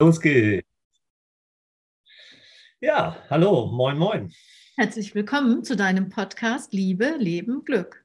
[0.00, 0.68] Los geht's.
[2.80, 4.32] Ja, hallo, moin, moin.
[4.76, 8.04] Herzlich willkommen zu deinem Podcast Liebe, Leben, Glück.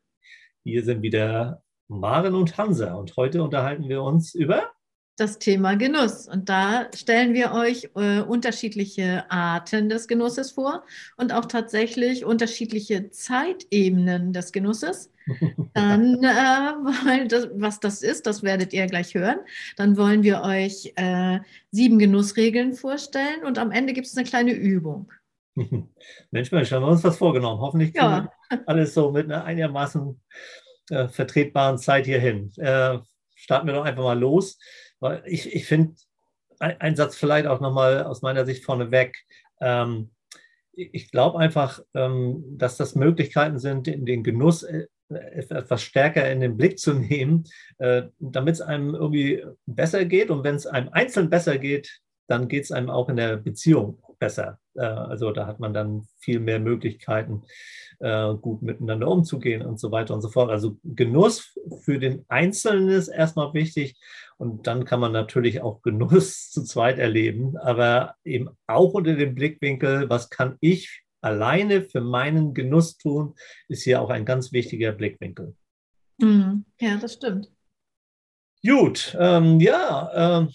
[0.63, 4.71] Hier sind wieder Maren und Hansa und heute unterhalten wir uns über
[5.19, 6.27] das Thema Genuss.
[6.27, 10.83] Und da stellen wir euch äh, unterschiedliche Arten des Genusses vor
[11.17, 15.11] und auch tatsächlich unterschiedliche Zeitebenen des Genusses.
[15.73, 19.39] Dann, äh, das, was das ist, das werdet ihr gleich hören.
[19.77, 21.39] Dann wollen wir euch äh,
[21.71, 25.11] sieben Genussregeln vorstellen und am Ende gibt es eine kleine Übung.
[26.31, 27.61] Mensch, Mensch, haben wir uns was vorgenommen.
[27.61, 28.31] Hoffentlich ja.
[28.65, 30.19] alles so mit einer einigermaßen
[30.89, 32.51] äh, vertretbaren Zeit hierhin.
[32.57, 32.99] Äh,
[33.35, 34.57] starten wir doch einfach mal los.
[34.99, 35.95] Weil ich, ich finde,
[36.59, 39.17] ein, ein, Satz vielleicht auch nochmal aus meiner Sicht vorneweg.
[39.61, 40.11] Ähm,
[40.73, 46.39] ich glaube einfach, ähm, dass das Möglichkeiten sind, den, den Genuss äh, etwas stärker in
[46.39, 47.45] den Blick zu nehmen,
[47.79, 50.29] äh, damit es einem irgendwie besser geht.
[50.29, 54.01] Und wenn es einem einzeln besser geht, dann geht es einem auch in der Beziehung
[54.19, 54.59] besser.
[54.75, 57.43] Äh, also da hat man dann viel mehr Möglichkeiten,
[57.99, 60.51] äh, gut miteinander umzugehen und so weiter und so fort.
[60.51, 63.97] Also Genuss für den Einzelnen ist erstmal wichtig
[64.37, 69.35] und dann kann man natürlich auch Genuss zu zweit erleben, aber eben auch unter dem
[69.35, 73.35] Blickwinkel, was kann ich alleine für meinen Genuss tun,
[73.67, 75.55] ist hier auch ein ganz wichtiger Blickwinkel.
[76.21, 76.65] Mhm.
[76.79, 77.49] Ja, das stimmt.
[78.65, 80.49] Gut, ähm, ja, ähm,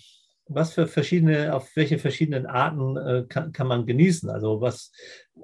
[0.46, 4.28] was für verschiedene, auf welche verschiedenen Arten äh, kann, kann man genießen?
[4.28, 4.92] Also was,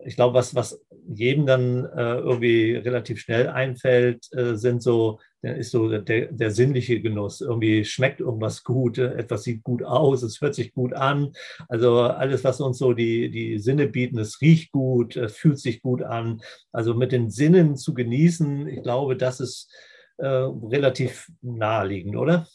[0.05, 5.71] ich glaube, was, was jedem dann äh, irgendwie relativ schnell einfällt, äh, sind so, ist
[5.71, 7.41] so der, der sinnliche Genuss.
[7.41, 11.33] Irgendwie schmeckt irgendwas gut, äh, etwas sieht gut aus, es hört sich gut an.
[11.69, 15.81] Also alles, was uns so die, die Sinne bieten, es riecht gut, es fühlt sich
[15.81, 16.43] gut an.
[16.73, 19.73] Also mit den Sinnen zu genießen, ich glaube, das ist
[20.19, 22.47] äh, relativ naheliegend, oder?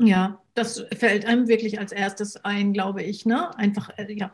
[0.00, 3.26] Ja, das fällt einem wirklich als erstes ein, glaube ich.
[3.26, 3.56] Ne?
[3.56, 4.32] Einfach, äh, ja.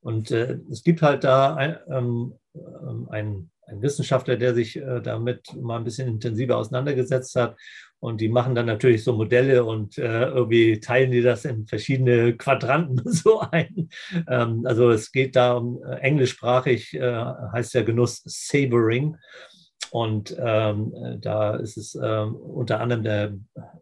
[0.00, 5.54] Und äh, es gibt halt da ein, ähm, ähm, ein, Wissenschaftler, der sich äh, damit
[5.54, 7.56] mal ein bisschen intensiver auseinandergesetzt hat.
[8.00, 12.36] Und die machen dann natürlich so Modelle und äh, irgendwie teilen die das in verschiedene
[12.36, 13.88] Quadranten so ein.
[14.28, 19.16] Ähm, also es geht da um äh, englischsprachig, äh, heißt der Genuss Savoring.
[19.92, 23.34] Und ähm, da ist es ähm, unter anderem der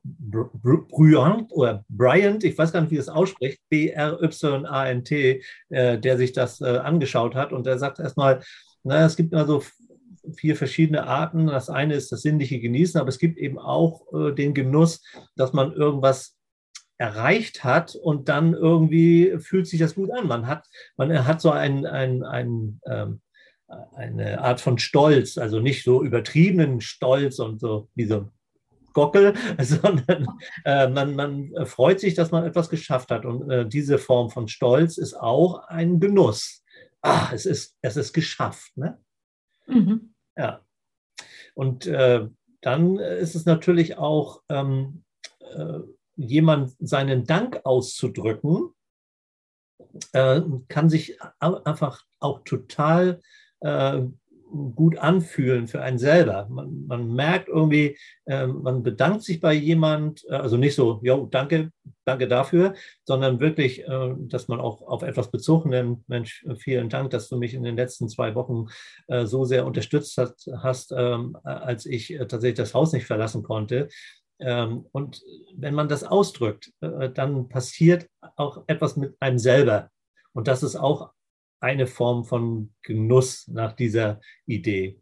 [0.03, 6.61] Bryant oder Bryant, ich weiß gar nicht, wie es ausspricht, B-R-Y-A-N-T, äh, der sich das
[6.63, 7.53] äh, angeschaut hat.
[7.53, 8.43] Und der sagt erstmal,
[8.83, 9.63] naja, es gibt also
[10.35, 11.47] vier verschiedene Arten.
[11.47, 15.05] Das eine ist das sinnliche Genießen, aber es gibt eben auch äh, den Genuss,
[15.37, 16.37] dass man irgendwas
[16.99, 20.27] erreicht hat und dann irgendwie fühlt sich das gut an.
[20.27, 20.67] Man hat,
[20.97, 23.21] man hat so ein, ein, ein ähm,
[23.95, 28.29] eine Art von Stolz, also nicht so übertriebenen Stolz und so wie so
[28.93, 30.27] Gockel, sondern
[30.65, 33.25] äh, man, man freut sich, dass man etwas geschafft hat.
[33.25, 36.65] Und äh, diese Form von Stolz ist auch ein Genuss.
[37.03, 38.77] Ah, es ist, es ist geschafft.
[38.77, 38.99] Ne?
[39.67, 40.15] Mhm.
[40.37, 40.61] Ja.
[41.55, 42.27] Und äh,
[42.61, 45.05] dann ist es natürlich auch, ähm,
[45.41, 45.81] äh,
[46.17, 48.75] jemand seinen Dank auszudrücken,
[50.13, 53.21] äh, kann sich einfach auch total
[53.61, 54.03] äh,
[54.75, 56.47] gut anfühlen für einen selber.
[56.51, 61.27] Man, man merkt irgendwie, äh, man bedankt sich bei jemand, äh, also nicht so, jo,
[61.31, 61.71] danke,
[62.05, 66.09] danke dafür, sondern wirklich, äh, dass man auch auf etwas bezogen nimmt.
[66.09, 68.67] Mensch, vielen Dank, dass du mich in den letzten zwei Wochen
[69.07, 73.43] äh, so sehr unterstützt hast, hast ähm, als ich äh, tatsächlich das Haus nicht verlassen
[73.43, 73.89] konnte.
[74.41, 75.23] Ähm, und
[75.55, 79.91] wenn man das ausdrückt, äh, dann passiert auch etwas mit einem selber.
[80.33, 81.11] Und das ist auch
[81.61, 85.01] eine Form von Genuss nach dieser Idee.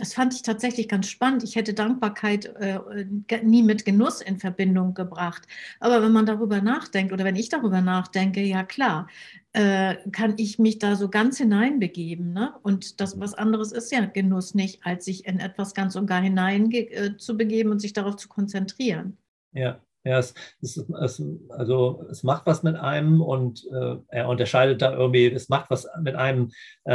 [0.00, 1.44] Das fand ich tatsächlich ganz spannend.
[1.44, 3.04] Ich hätte Dankbarkeit äh,
[3.42, 5.46] nie mit Genuss in Verbindung gebracht.
[5.78, 9.08] Aber wenn man darüber nachdenkt oder wenn ich darüber nachdenke, ja klar,
[9.52, 12.32] äh, kann ich mich da so ganz hineinbegeben.
[12.32, 12.54] Ne?
[12.62, 16.22] Und das was anderes ist ja Genuss nicht, als sich in etwas ganz und gar
[16.22, 19.18] hinein äh, zu begeben und sich darauf zu konzentrieren.
[19.52, 24.80] Ja, ja, es, es, es, also es macht was mit einem und äh, er unterscheidet
[24.80, 26.50] da irgendwie, es macht was mit einem
[26.84, 26.92] äh,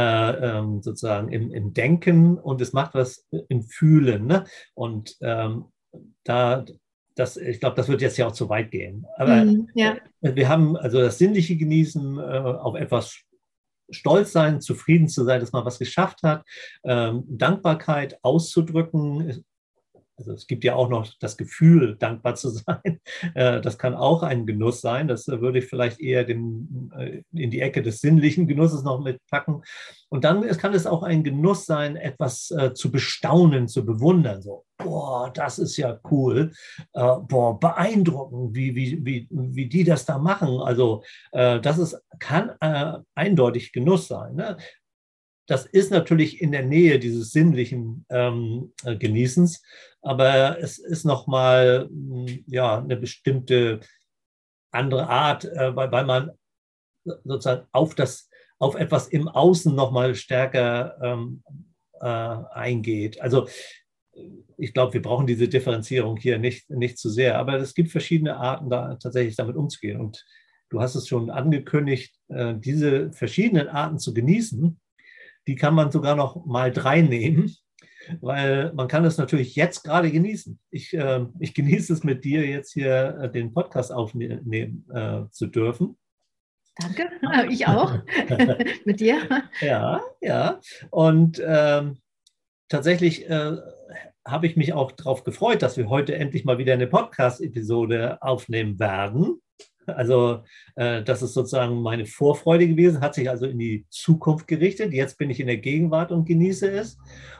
[0.58, 4.26] ähm, sozusagen im, im, Denken und es macht was im Fühlen.
[4.26, 4.44] Ne?
[4.74, 5.66] Und ähm,
[6.24, 6.64] da,
[7.14, 9.06] das, ich glaube, das wird jetzt ja auch zu weit gehen.
[9.16, 9.96] Aber mm, ja.
[10.20, 13.20] wir haben also das sinnliche Genießen, äh, auf etwas
[13.90, 16.44] stolz sein, zufrieden zu sein, dass man was geschafft hat,
[16.84, 19.44] ähm, Dankbarkeit auszudrücken,
[20.18, 23.00] also es gibt ja auch noch das Gefühl, dankbar zu sein.
[23.34, 25.08] Äh, das kann auch ein Genuss sein.
[25.08, 29.02] Das äh, würde ich vielleicht eher den, äh, in die Ecke des sinnlichen Genusses noch
[29.02, 29.62] mitpacken.
[30.08, 34.40] Und dann kann es auch ein Genuss sein, etwas zu bestaunen, zu bewundern.
[34.40, 36.52] So, boah, das ist ja cool.
[36.92, 40.60] Boah, beeindruckend, wie, wie, wie, wie die das da machen.
[40.60, 41.02] Also
[41.32, 42.52] das ist, kann
[43.16, 44.36] eindeutig Genuss sein.
[44.36, 44.56] Ne?
[45.46, 49.62] Das ist natürlich in der Nähe dieses sinnlichen ähm, äh, Genießens,
[50.02, 53.80] aber es ist nochmal hm, ja, eine bestimmte
[54.72, 56.30] andere Art, äh, weil, weil man
[57.04, 58.28] sozusagen auf, das,
[58.58, 61.42] auf etwas im Außen nochmal stärker ähm,
[62.00, 63.20] äh, eingeht.
[63.20, 63.46] Also
[64.58, 68.36] ich glaube, wir brauchen diese Differenzierung hier nicht, nicht zu sehr, aber es gibt verschiedene
[68.36, 70.00] Arten, da tatsächlich damit umzugehen.
[70.00, 70.24] Und
[70.70, 74.80] du hast es schon angekündigt, äh, diese verschiedenen Arten zu genießen,
[75.46, 77.54] die kann man sogar noch mal drei nehmen,
[78.20, 80.58] weil man kann es natürlich jetzt gerade genießen.
[80.70, 85.46] Ich, äh, ich genieße es mit dir jetzt hier äh, den Podcast aufnehmen äh, zu
[85.46, 85.96] dürfen.
[86.76, 87.08] Danke,
[87.50, 87.98] ich auch.
[88.84, 89.18] mit dir.
[89.60, 90.60] Ja, ja.
[90.90, 91.98] Und ähm,
[92.68, 93.56] tatsächlich äh,
[94.26, 98.78] habe ich mich auch darauf gefreut, dass wir heute endlich mal wieder eine Podcast-Episode aufnehmen
[98.78, 99.40] werden.
[99.86, 100.42] Also
[100.74, 104.92] äh, das ist sozusagen meine Vorfreude gewesen, hat sich also in die Zukunft gerichtet.
[104.92, 106.98] Jetzt bin ich in der Gegenwart und genieße es.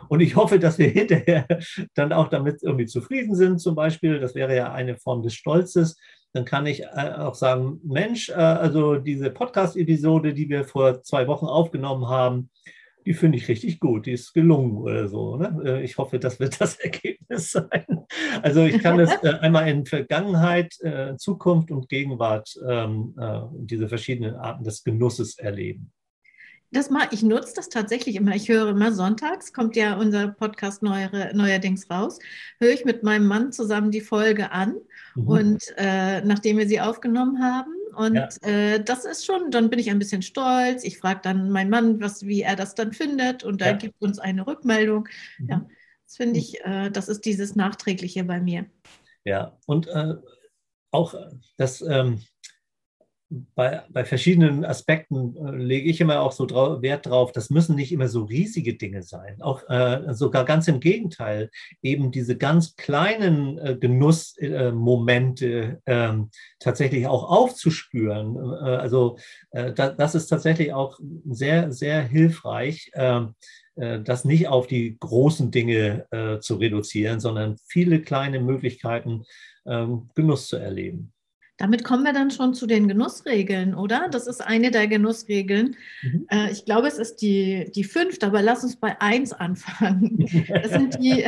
[0.09, 1.47] Und ich hoffe, dass wir hinterher
[1.95, 4.21] dann auch damit irgendwie zufrieden sind, zum Beispiel.
[4.21, 5.97] Das wäre ja eine Form des Stolzes.
[6.33, 11.27] Dann kann ich äh, auch sagen, Mensch, äh, also diese Podcast-Episode, die wir vor zwei
[11.27, 12.51] Wochen aufgenommen haben,
[13.07, 15.37] die finde ich richtig gut, die ist gelungen oder so.
[15.37, 15.63] Ne?
[15.65, 18.05] Äh, ich hoffe, das wird das Ergebnis sein.
[18.43, 23.89] Also ich kann es äh, einmal in Vergangenheit, äh, Zukunft und Gegenwart ähm, äh, diese
[23.89, 25.93] verschiedenen Arten des Genusses erleben.
[26.73, 28.35] Das mal, ich nutze das tatsächlich immer.
[28.35, 32.19] Ich höre immer sonntags, kommt ja unser Podcast neuere, neuerdings raus,
[32.59, 34.75] höre ich mit meinem Mann zusammen die Folge an.
[35.15, 35.29] Mhm.
[35.29, 38.29] Und äh, nachdem wir sie aufgenommen haben, und ja.
[38.43, 40.85] äh, das ist schon, dann bin ich ein bisschen stolz.
[40.85, 43.77] Ich frage dann meinen Mann, was, wie er das dann findet und er ja.
[43.77, 45.09] gibt uns eine Rückmeldung.
[45.39, 45.49] Mhm.
[45.49, 45.67] Ja,
[46.05, 48.67] das finde ich, äh, das ist dieses Nachträgliche bei mir.
[49.25, 50.15] Ja, und äh,
[50.91, 51.15] auch
[51.57, 52.23] das, ähm,
[53.29, 57.75] bei, bei verschiedenen Aspekten äh, lege ich immer auch so drau Wert drauf, das müssen
[57.75, 59.43] nicht immer so riesige Dinge sein.
[59.43, 61.51] Auch äh, sogar ganz im Gegenteil,
[61.83, 66.13] eben diese ganz kleinen äh, Genussmomente äh,
[66.61, 68.37] tatsächlich auch aufzuspüren.
[68.37, 69.19] Äh, also
[69.51, 73.35] äh, da, das ist tatsächlich auch sehr, sehr hilfreich ähm,
[73.79, 79.25] das nicht auf die großen Dinge äh, zu reduzieren, sondern viele kleine Möglichkeiten,
[79.67, 81.13] ähm, Genuss zu erleben.
[81.59, 84.09] Damit kommen wir dann schon zu den Genussregeln, oder?
[84.11, 85.77] Das ist eine der Genussregeln.
[86.03, 86.27] Mhm.
[86.29, 90.27] Äh, ich glaube, es ist die, die fünfte, aber lass uns bei eins anfangen.
[90.49, 91.25] Das sind die,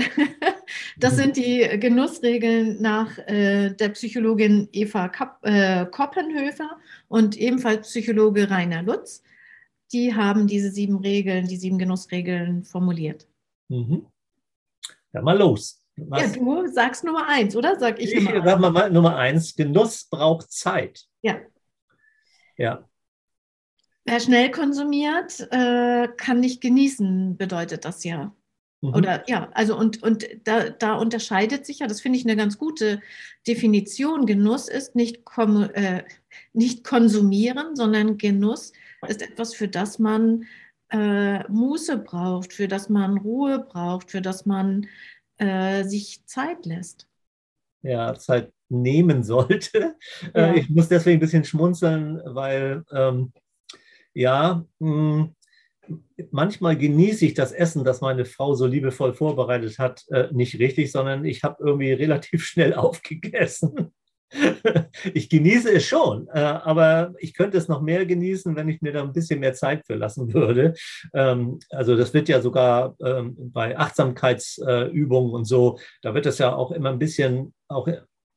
[0.98, 6.78] das sind die Genussregeln nach äh, der Psychologin Eva Kapp, äh, Koppenhöfer
[7.08, 9.22] und ebenfalls Psychologe Rainer Lutz.
[9.92, 13.26] Die haben diese sieben Regeln, die sieben Genussregeln formuliert.
[13.68, 14.06] Mhm.
[15.12, 15.80] Ja, mal los.
[16.08, 16.36] Was?
[16.36, 17.78] Ja, du sagst Nummer eins, oder?
[17.78, 19.56] Sag ich, ich Nummer sag mal, mal Nummer eins.
[19.56, 21.04] Genuss braucht Zeit.
[21.22, 21.38] Ja.
[22.56, 22.88] Ja.
[24.04, 28.34] Wer schnell konsumiert, äh, kann nicht genießen, bedeutet das ja.
[28.80, 28.94] Mhm.
[28.94, 32.58] Oder ja, also und, und da, da unterscheidet sich ja, das finde ich eine ganz
[32.58, 33.00] gute
[33.46, 34.26] Definition.
[34.26, 35.22] Genuss ist nicht,
[35.74, 36.04] äh,
[36.52, 38.72] nicht konsumieren, sondern Genuss
[39.06, 40.44] ist etwas, für das man
[40.90, 44.86] äh, Muße braucht, für das man Ruhe braucht, für das man
[45.38, 47.08] äh, sich Zeit lässt.
[47.82, 49.96] Ja, Zeit nehmen sollte.
[50.34, 50.54] Äh, ja.
[50.54, 53.32] ich muss deswegen ein bisschen schmunzeln, weil ähm,
[54.14, 55.30] ja, mh,
[55.86, 55.96] hm,
[56.30, 60.92] manchmal genieße ich das Essen, das meine Frau so liebevoll vorbereitet hat, äh, nicht richtig,
[60.92, 63.92] sondern ich habe irgendwie relativ schnell aufgegessen.
[65.14, 68.92] ich genieße es schon, äh, aber ich könnte es noch mehr genießen, wenn ich mir
[68.92, 70.74] da ein bisschen mehr Zeit für lassen würde.
[71.14, 76.54] Ähm, also das wird ja sogar ähm, bei Achtsamkeitsübungen und so, da wird das ja
[76.54, 77.88] auch immer ein bisschen auch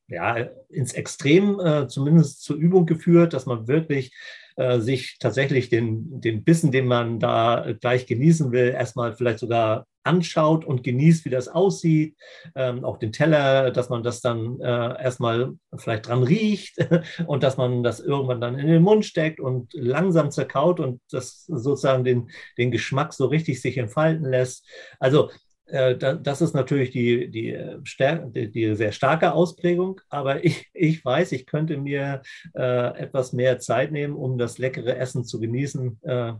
[0.08, 0.36] ja,
[0.68, 4.12] ins Extrem äh, zumindest zur Übung geführt, dass man wirklich
[4.56, 9.86] äh, sich tatsächlich den, den Bissen, den man da gleich genießen will, erstmal vielleicht sogar
[10.04, 12.16] anschaut und genießt, wie das aussieht,
[12.54, 16.76] ähm, auch den Teller, dass man das dann äh, erstmal vielleicht dran riecht
[17.26, 21.44] und dass man das irgendwann dann in den Mund steckt und langsam zerkaut und das
[21.46, 24.66] sozusagen den, den Geschmack so richtig sich entfalten lässt.
[24.98, 25.34] Also äh,
[25.72, 31.78] das ist natürlich die, die, die, sehr starke Ausprägung, aber ich, ich weiß, ich könnte
[31.78, 32.22] mir
[32.54, 35.98] äh, etwas mehr Zeit nehmen, um das leckere Essen zu genießen.
[36.02, 36.32] Äh,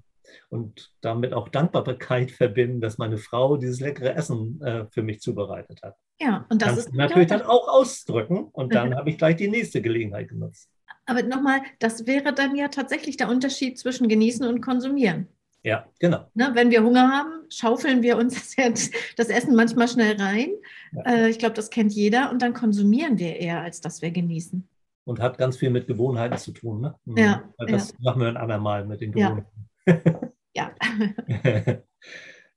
[0.48, 5.80] und damit auch Dankbarkeit verbinden, dass meine Frau dieses leckere Essen äh, für mich zubereitet
[5.82, 5.96] hat.
[6.20, 9.48] Ja, und das Kannst ist natürlich dann auch ausdrücken und dann habe ich gleich die
[9.48, 10.70] nächste Gelegenheit genutzt.
[11.04, 15.26] Aber nochmal, das wäre dann ja tatsächlich der Unterschied zwischen genießen und konsumieren.
[15.64, 16.26] Ja, genau.
[16.34, 20.50] Ne, wenn wir Hunger haben, schaufeln wir uns das, das Essen manchmal schnell rein.
[20.92, 21.02] Ja.
[21.02, 22.30] Äh, ich glaube, das kennt jeder.
[22.30, 24.68] Und dann konsumieren wir eher, als dass wir genießen.
[25.04, 26.80] Und hat ganz viel mit Gewohnheiten zu tun.
[26.80, 26.94] Ne?
[27.04, 27.16] Mhm.
[27.16, 27.96] Ja, das ja.
[28.00, 29.68] machen wir ein andermal mit den Gewohnheiten.
[30.54, 30.70] Ja.
[30.84, 31.02] Ja,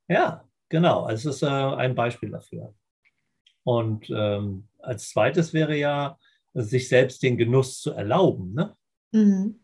[0.10, 1.04] ja genau.
[1.04, 2.74] Also es ist äh, ein Beispiel dafür.
[3.64, 6.18] Und ähm, als zweites wäre ja,
[6.54, 8.54] sich selbst den Genuss zu erlauben.
[8.54, 8.76] Ne?
[9.12, 9.60] Mhm.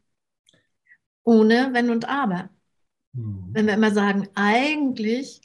[1.23, 2.49] Ohne Wenn und Aber.
[3.13, 3.49] Mhm.
[3.51, 5.41] Wenn wir immer sagen, eigentlich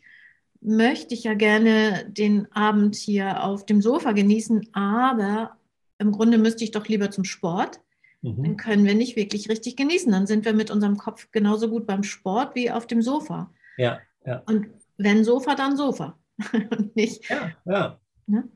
[0.61, 5.57] möchte ich ja gerne den Abend hier auf dem Sofa genießen, aber
[5.99, 7.81] im Grunde müsste ich doch lieber zum Sport.
[8.23, 8.43] Mhm.
[8.43, 10.11] Dann können wir nicht wirklich richtig genießen.
[10.11, 13.53] Dann sind wir mit unserem Kopf genauso gut beim Sport wie auf dem Sofa.
[13.77, 14.43] Ja, ja.
[14.47, 16.19] Und wenn Sofa, dann Sofa.
[16.53, 17.29] und nicht.
[17.31, 18.01] Ja, ja.
[18.27, 18.49] Ne?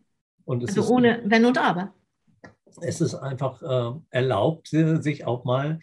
[0.44, 1.94] Und also ohne Wenn und Aber.
[2.80, 5.80] Es ist einfach äh, erlaubt, sich auch mal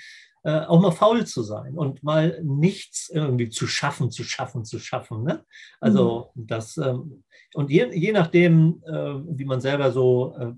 [0.48, 4.80] äh, auch mal faul zu sein und mal nichts irgendwie zu schaffen, zu schaffen, zu
[4.80, 5.24] schaffen.
[5.24, 5.44] Ne?
[5.82, 6.48] Also mhm.
[6.48, 10.54] das, ähm, und je, je nachdem, äh, wie man selber so äh,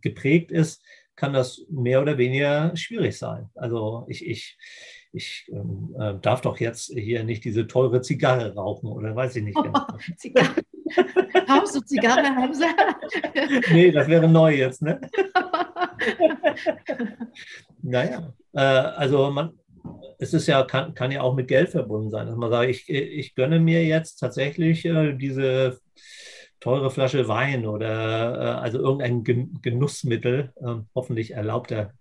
[0.00, 0.82] geprägt ist,
[1.16, 3.50] kann das mehr oder weniger schwierig sein.
[3.54, 4.56] Also ich, ich,
[5.12, 9.44] ich ähm, äh, darf doch jetzt hier nicht diese teure Zigarre rauchen oder weiß ich
[9.44, 9.58] nicht.
[9.58, 9.70] Oh,
[10.16, 10.62] Zigarre.
[11.46, 12.74] Rauchst du Zigarre, Hamza?
[13.70, 14.98] nee, das wäre neu jetzt, ne?
[17.82, 19.58] naja, also man,
[20.18, 22.88] es ist ja, kann, kann ja auch mit Geld verbunden sein, dass man sagt, ich,
[22.88, 25.78] ich gönne mir jetzt tatsächlich äh, diese
[26.60, 29.22] teure Flasche Wein oder äh, also irgendein
[29.60, 31.92] Genussmittel, äh, hoffentlich erlaubter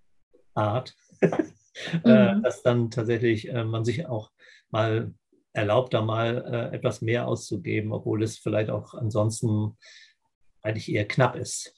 [0.53, 2.43] Art, äh, mhm.
[2.43, 4.31] dass dann tatsächlich äh, man sich auch
[4.69, 5.13] mal
[5.53, 9.77] erlaubt, da mal äh, etwas mehr auszugeben, obwohl es vielleicht auch ansonsten
[10.61, 11.75] eigentlich eher knapp ist.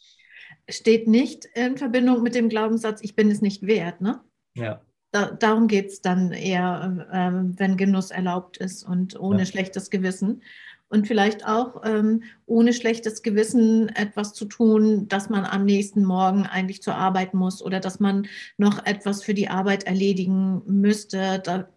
[0.69, 4.21] Steht nicht in Verbindung mit dem Glaubenssatz, ich bin es nicht wert, ne?
[4.55, 4.81] Ja.
[5.11, 9.45] Da, darum geht es dann eher, ähm, wenn Genuss erlaubt ist und ohne ja.
[9.45, 10.41] schlechtes Gewissen.
[10.87, 16.45] Und vielleicht auch ähm, ohne schlechtes Gewissen etwas zu tun, dass man am nächsten Morgen
[16.45, 21.39] eigentlich zur Arbeit muss oder dass man noch etwas für die Arbeit erledigen müsste.
[21.39, 21.67] Da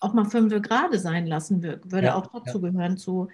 [0.00, 2.70] auch mal fünf gerade sein lassen würde, ja, auch dazu ja.
[2.70, 3.28] gehören zu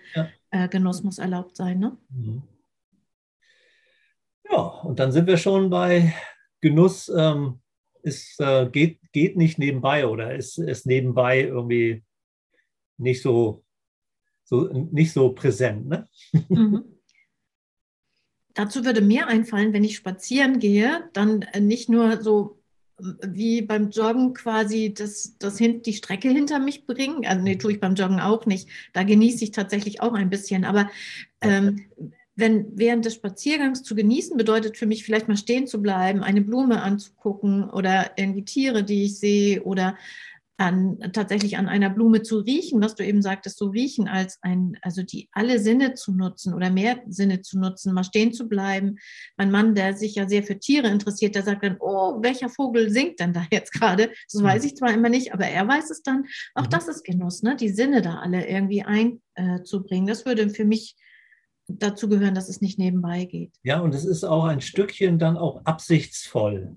[0.51, 1.79] äh, Genuss muss erlaubt sein.
[1.79, 1.97] Ne?
[2.11, 2.43] Mhm.
[4.51, 6.13] Ja, und dann sind wir schon bei
[6.61, 7.09] Genuss.
[7.09, 7.62] Ähm,
[8.03, 12.03] ist, äh, geht, geht nicht nebenbei oder ist, ist nebenbei irgendwie
[12.99, 13.65] nicht so,
[14.45, 15.89] so, nicht so präsent.
[15.89, 16.09] Ne?
[16.49, 16.85] Mhm.
[18.55, 22.59] Dazu würde mir einfallen, wenn ich spazieren gehe, dann äh, nicht nur so
[22.99, 27.27] wie beim Joggen quasi das, das hin, die Strecke hinter mich bringen.
[27.27, 28.69] Also nee, tue ich beim Joggen auch nicht.
[28.93, 30.65] Da genieße ich tatsächlich auch ein bisschen.
[30.65, 30.91] Aber
[31.41, 31.87] ähm,
[32.35, 36.41] wenn während des Spaziergangs zu genießen bedeutet für mich vielleicht mal stehen zu bleiben, eine
[36.41, 39.97] Blume anzugucken oder irgendwie Tiere, die ich sehe oder
[40.63, 44.79] an, tatsächlich an einer Blume zu riechen, was du eben sagtest, so riechen als ein,
[44.83, 48.99] also die alle Sinne zu nutzen oder mehr Sinne zu nutzen, mal stehen zu bleiben.
[49.37, 52.91] Mein Mann, der sich ja sehr für Tiere interessiert, der sagt dann, oh, welcher Vogel
[52.91, 54.11] singt denn da jetzt gerade?
[54.31, 54.47] Das mhm.
[54.47, 56.25] weiß ich zwar immer nicht, aber er weiß es dann.
[56.55, 56.71] Auch mhm.
[56.71, 57.57] das ist Genuss, ne?
[57.57, 60.07] die Sinne da alle irgendwie einzubringen.
[60.07, 60.97] das würde für mich
[61.69, 63.53] dazu gehören, dass es nicht nebenbei geht.
[63.63, 66.77] Ja, und es ist auch ein Stückchen dann auch absichtsvoll.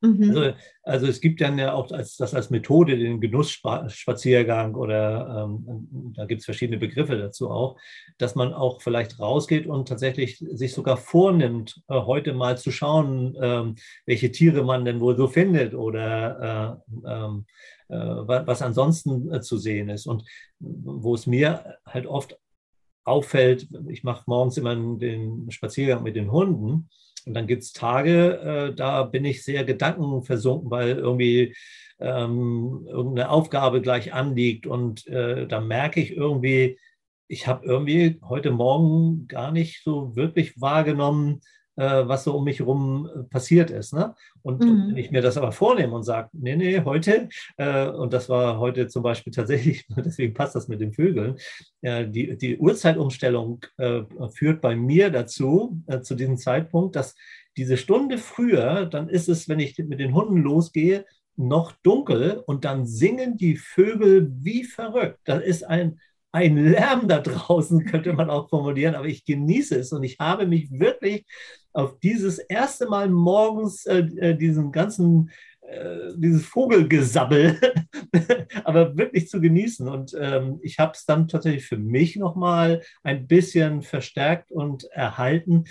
[0.00, 0.28] Mhm.
[0.28, 0.52] Also,
[0.84, 6.24] also, es gibt dann ja auch als, das als Methode den Genussspaziergang oder ähm, da
[6.26, 7.76] gibt es verschiedene Begriffe dazu auch,
[8.16, 13.36] dass man auch vielleicht rausgeht und tatsächlich sich sogar vornimmt, äh, heute mal zu schauen,
[13.42, 13.74] ähm,
[14.06, 17.46] welche Tiere man denn wohl so findet oder äh, ähm,
[17.88, 20.06] äh, was ansonsten äh, zu sehen ist.
[20.06, 20.22] Und
[20.60, 22.38] wo es mir halt oft
[23.08, 26.88] auffällt, ich mache morgens immer den Spaziergang mit den Hunden
[27.28, 31.54] und dann gibt es Tage, äh, da bin ich sehr gedankenversunken, weil irgendwie
[32.00, 34.66] ähm, irgendeine Aufgabe gleich anliegt.
[34.66, 36.78] Und äh, da merke ich irgendwie,
[37.28, 41.40] ich habe irgendwie heute Morgen gar nicht so wirklich wahrgenommen,
[41.82, 43.94] was so um mich herum äh, passiert ist.
[43.94, 44.14] Ne?
[44.42, 44.88] Und mhm.
[44.88, 48.58] wenn ich mir das aber vornehme und sage, nee, nee, heute, äh, und das war
[48.58, 51.36] heute zum Beispiel tatsächlich, deswegen passt das mit den Vögeln,
[51.82, 54.02] äh, die, die Uhrzeitumstellung äh,
[54.34, 57.14] führt bei mir dazu, äh, zu diesem Zeitpunkt, dass
[57.56, 61.04] diese Stunde früher, dann ist es, wenn ich mit den Hunden losgehe,
[61.36, 65.20] noch dunkel und dann singen die Vögel wie verrückt.
[65.24, 66.00] Das ist ein
[66.32, 70.46] ein Lärm da draußen, könnte man auch formulieren, aber ich genieße es und ich habe
[70.46, 71.24] mich wirklich
[71.72, 75.30] auf dieses erste Mal morgens äh, äh diesen ganzen
[75.68, 77.58] äh, dieses Vogelgesabbel,
[78.64, 79.86] aber wirklich zu genießen.
[79.86, 85.64] Und ähm, ich habe es dann tatsächlich für mich nochmal ein bisschen verstärkt und erhalten.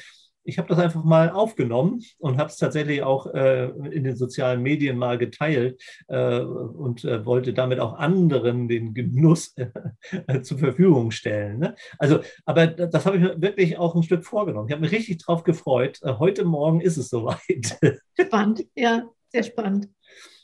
[0.47, 4.61] Ich habe das einfach mal aufgenommen und habe es tatsächlich auch äh, in den sozialen
[4.61, 9.55] Medien mal geteilt äh, und äh, wollte damit auch anderen den Genuss
[10.27, 11.59] äh, zur Verfügung stellen.
[11.59, 11.75] Ne?
[11.99, 14.69] Also, aber das habe ich mir wirklich auch ein Stück vorgenommen.
[14.69, 15.99] Ich habe mich richtig drauf gefreut.
[16.01, 17.77] Äh, heute Morgen ist es soweit.
[18.19, 19.03] Spannend, ja.
[19.29, 19.89] Sehr spannend.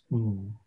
[0.09, 0.62] Hm.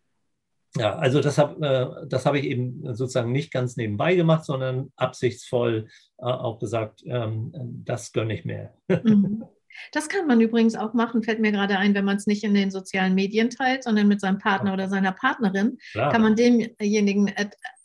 [0.79, 4.91] Ja, also das habe äh, das hab ich eben sozusagen nicht ganz nebenbei gemacht, sondern
[4.95, 7.51] absichtsvoll äh, auch gesagt, ähm,
[7.85, 8.73] das gönne ich mir.
[8.87, 9.43] Mhm.
[9.91, 12.53] Das kann man übrigens auch machen, fällt mir gerade ein, wenn man es nicht in
[12.53, 16.11] den sozialen Medien teilt, sondern mit seinem Partner oder seiner Partnerin, Klar.
[16.11, 17.31] kann man demjenigen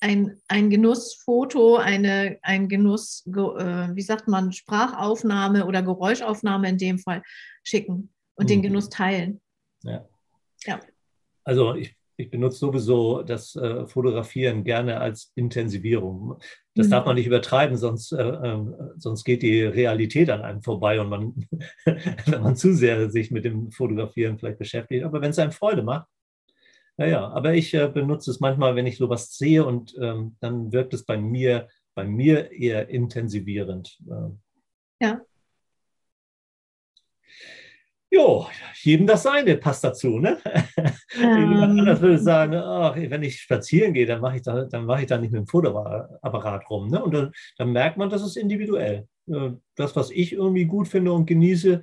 [0.00, 3.30] ein, ein Genussfoto, eine, ein Genuss, äh,
[3.94, 7.22] wie sagt man, Sprachaufnahme oder Geräuschaufnahme in dem Fall
[7.62, 8.49] schicken und mhm.
[8.49, 9.40] den Genuss teilen.
[9.82, 10.08] Ja.
[10.64, 10.80] Ja.
[11.44, 16.38] Also ich, ich benutze sowieso das äh, Fotografieren gerne als Intensivierung.
[16.74, 16.90] Das mhm.
[16.90, 18.64] darf man nicht übertreiben, sonst, äh, äh,
[18.96, 21.34] sonst geht die Realität an einem vorbei und man,
[21.84, 25.04] wenn man zu sehr sich mit dem Fotografieren vielleicht beschäftigt.
[25.04, 26.06] Aber wenn es einem Freude macht,
[26.96, 30.94] naja, aber ich äh, benutze es manchmal, wenn ich sowas sehe und ähm, dann wirkt
[30.94, 33.98] es bei mir, bei mir eher intensivierend.
[35.00, 35.20] Ja.
[38.14, 38.47] Jo,
[38.83, 40.19] jedem das seine passt dazu.
[40.19, 40.37] Ne?
[41.16, 45.00] Jemand anders würde sagen, ach, wenn ich spazieren gehe, dann mache ich, da, dann mache
[45.00, 46.88] ich da nicht mit dem Fotoapparat rum.
[46.88, 47.02] Ne?
[47.02, 49.09] Und dann, dann, merkt man, das ist individuell.
[49.76, 51.83] Das, was ich irgendwie gut finde und genieße,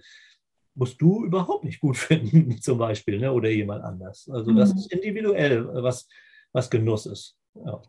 [0.76, 3.34] musst du überhaupt nicht gut finden, zum Beispiel, ne?
[3.34, 4.30] oder jemand anders.
[4.32, 4.78] Also das mhm.
[4.78, 6.08] ist individuell, was,
[6.52, 7.38] was Genuss ist.
[7.56, 7.82] Ja.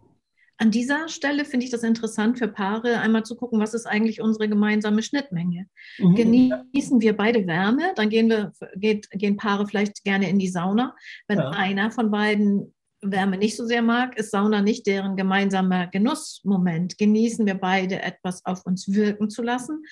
[0.60, 4.20] An dieser Stelle finde ich das interessant für Paare, einmal zu gucken, was ist eigentlich
[4.20, 5.66] unsere gemeinsame Schnittmenge.
[5.96, 6.14] Mhm.
[6.14, 10.94] Genießen wir beide Wärme, dann gehen, wir, geht, gehen Paare vielleicht gerne in die Sauna.
[11.28, 11.48] Wenn ja.
[11.48, 16.98] einer von beiden Wärme nicht so sehr mag, ist Sauna nicht deren gemeinsamer Genussmoment.
[16.98, 19.82] Genießen wir beide etwas auf uns wirken zu lassen,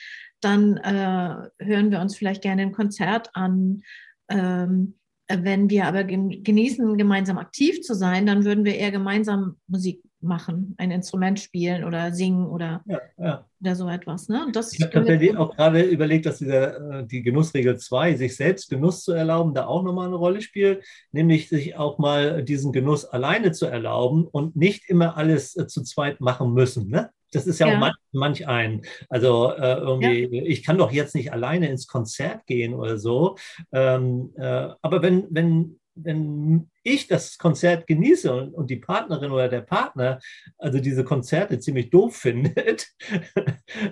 [0.43, 3.85] dann äh, hören wir uns vielleicht gerne ein Konzert an.
[4.29, 4.99] Ähm,
[5.31, 10.75] wenn wir aber genießen, gemeinsam aktiv zu sein, dann würden wir eher gemeinsam Musik machen,
[10.79, 13.47] ein Instrument spielen oder singen oder, ja, ja.
[13.61, 14.29] oder so etwas.
[14.29, 14.49] Ne?
[14.53, 18.69] das ich habe tatsächlich auch gerade überlegt, dass diese, äh, die Genussregel 2, sich selbst
[18.69, 23.05] Genuss zu erlauben, da auch nochmal eine Rolle spielt, nämlich sich auch mal diesen Genuss
[23.05, 26.89] alleine zu erlauben und nicht immer alles äh, zu zweit machen müssen.
[26.89, 27.11] Ne?
[27.33, 27.75] Das ist ja, ja.
[27.75, 28.83] auch manch, manch ein.
[29.09, 30.43] Also äh, irgendwie, ja.
[30.45, 33.37] ich kann doch jetzt nicht alleine ins Konzert gehen oder so.
[33.73, 39.49] Ähm, äh, aber wenn, wenn wenn ich das Konzert genieße und, und, die Partnerin oder
[39.49, 40.19] der Partner
[40.59, 42.89] also diese Konzerte ziemlich doof findet,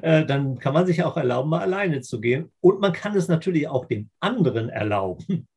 [0.03, 2.53] äh, dann kann man sich auch erlauben, mal alleine zu gehen.
[2.61, 5.49] Und man kann es natürlich auch dem anderen erlauben.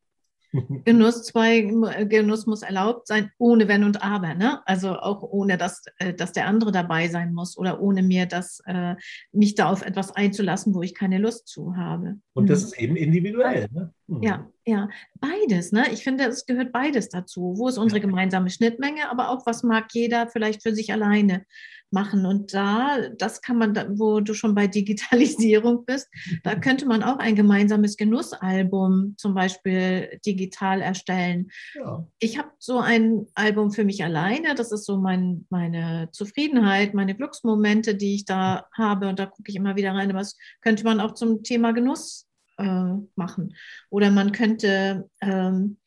[0.86, 1.62] Genuss zwei,
[2.06, 4.34] Genuss muss erlaubt sein, ohne Wenn und Aber.
[4.34, 4.62] Ne?
[4.66, 8.62] Also auch ohne, dass, äh, dass der andere dabei sein muss oder ohne mir das,
[8.66, 8.96] äh,
[9.32, 12.18] mich da auf etwas einzulassen, wo ich keine Lust zu habe.
[12.34, 12.66] Und das mhm.
[12.66, 13.68] ist eben individuell.
[13.72, 13.94] Ne?
[14.10, 14.24] Mhm.
[14.24, 15.72] Ja, ja, beides.
[15.72, 15.86] Ne?
[15.92, 17.54] Ich finde, es gehört beides dazu.
[17.58, 21.46] Wo ist unsere gemeinsame Schnittmenge, aber auch was mag jeder vielleicht für sich alleine
[21.92, 22.26] machen.
[22.26, 26.08] Und da, das kann man, wo du schon bei Digitalisierung bist,
[26.44, 31.50] da könnte man auch ein gemeinsames Genussalbum zum Beispiel digital erstellen.
[31.76, 32.08] Ja.
[32.20, 34.56] Ich habe so ein Album für mich alleine.
[34.56, 39.10] Das ist so mein, meine Zufriedenheit, meine Glücksmomente, die ich da habe.
[39.10, 40.14] Und da gucke ich immer wieder rein.
[40.14, 42.29] Was könnte man auch zum Thema Genuss
[42.60, 43.56] äh, machen?
[43.90, 45.78] Oder man könnte ähm,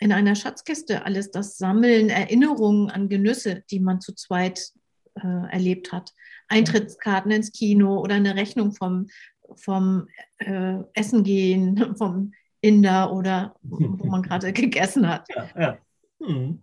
[0.00, 4.72] in einer Schatzkiste alles das sammeln, Erinnerungen an Genüsse, die man zu zweit
[5.16, 6.12] äh, erlebt hat.
[6.48, 9.08] Eintrittskarten ins Kino oder eine Rechnung vom,
[9.56, 15.26] vom äh, Essen gehen, vom Inder oder wo man gerade gegessen hat.
[15.34, 15.78] Ja, ja.
[16.20, 16.62] Hm.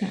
[0.00, 0.08] ja.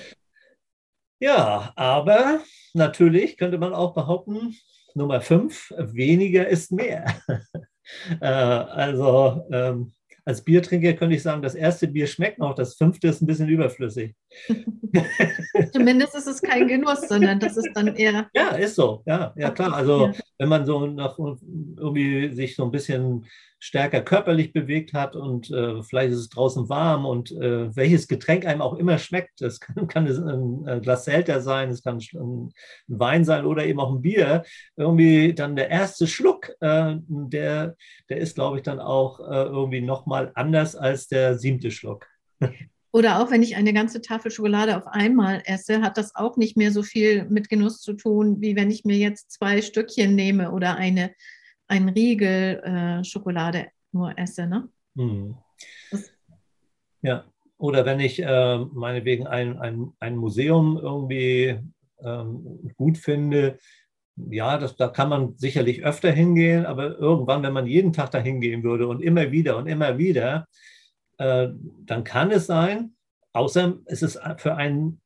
[1.19, 2.41] ja, aber
[2.73, 4.55] natürlich könnte man auch behaupten,
[4.95, 7.21] Nummer fünf, weniger ist mehr.
[8.21, 9.93] äh, also ähm,
[10.25, 13.49] als Biertrinker könnte ich sagen, das erste Bier schmeckt noch, das fünfte ist ein bisschen
[13.49, 14.15] überflüssig.
[15.73, 18.29] Zumindest ist es kein Genuss, sondern das ist dann eher.
[18.33, 19.03] Ja, ist so.
[19.05, 19.73] Ja, ja klar.
[19.73, 20.13] Also ja.
[20.37, 23.25] wenn man so noch irgendwie sich so ein bisschen
[23.61, 28.45] stärker körperlich bewegt hat und äh, vielleicht ist es draußen warm und äh, welches Getränk
[28.45, 29.41] einem auch immer schmeckt.
[29.41, 32.53] Das kann, kann ein Glas Selter sein, es kann ein
[32.87, 34.43] Wein sein oder eben auch ein Bier.
[34.77, 37.75] Irgendwie dann der erste Schluck, äh, der,
[38.09, 42.07] der ist, glaube ich, dann auch äh, irgendwie nochmal anders als der siebte Schluck.
[42.91, 46.57] Oder auch wenn ich eine ganze Tafel Schokolade auf einmal esse, hat das auch nicht
[46.57, 50.51] mehr so viel mit Genuss zu tun, wie wenn ich mir jetzt zwei Stückchen nehme
[50.51, 51.11] oder eine
[51.69, 54.47] ein Riegel äh, Schokolade nur esse.
[54.47, 54.69] Ne?
[54.95, 55.35] Hm.
[57.01, 57.25] Ja,
[57.57, 61.59] oder wenn ich äh, meinetwegen ein, ein, ein Museum irgendwie
[62.03, 63.59] ähm, gut finde,
[64.15, 68.19] ja, das, da kann man sicherlich öfter hingehen, aber irgendwann, wenn man jeden Tag da
[68.19, 70.47] hingehen würde und immer wieder und immer wieder,
[71.19, 71.49] äh,
[71.85, 72.95] dann kann es sein,
[73.33, 75.01] außer es ist für einen,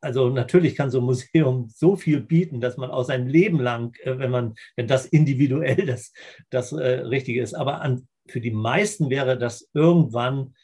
[0.00, 3.94] also natürlich kann so ein Museum so viel bieten, dass man aus seinem Leben lang,
[4.04, 6.12] äh, wenn man, wenn das individuell das,
[6.50, 10.54] das äh, Richtige ist, aber an, für die meisten wäre das irgendwann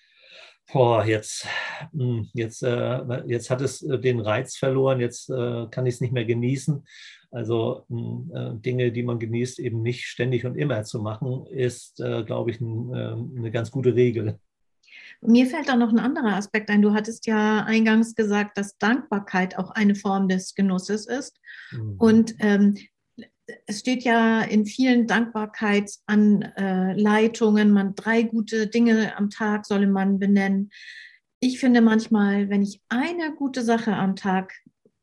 [0.73, 1.47] boah, jetzt,
[1.93, 6.25] hm, jetzt, äh, jetzt hat es den Reiz verloren, jetzt kann ich es nicht mehr
[6.25, 6.87] genießen.
[7.31, 12.51] Also hm, Dinge, die man genießt, eben nicht ständig und immer zu machen, ist, glaube
[12.51, 14.39] ich, eine ganz gute Regel.
[15.27, 16.83] Mir fällt da noch ein anderer Aspekt ein.
[16.83, 21.41] Du hattest ja eingangs gesagt, dass Dankbarkeit auch eine Form des Genusses ist.
[21.73, 21.95] Mhm.
[21.99, 22.75] Und ähm,
[23.67, 30.71] es steht ja in vielen Dankbarkeitsanleitungen, man drei gute Dinge am Tag solle man benennen.
[31.41, 34.55] Ich finde manchmal, wenn ich eine gute Sache am Tag